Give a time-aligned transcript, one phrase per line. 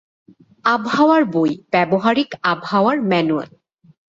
[0.65, 3.49] আবহাওয়ার বই: ব্যবহারিক আবহাওয়ার ম্যানুয়াল।